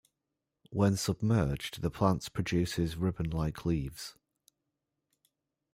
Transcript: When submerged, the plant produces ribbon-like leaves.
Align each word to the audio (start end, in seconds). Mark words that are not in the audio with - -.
When 0.71 0.97
submerged, 0.97 1.83
the 1.83 1.91
plant 1.91 2.33
produces 2.33 2.97
ribbon-like 2.97 3.67
leaves. 3.67 4.15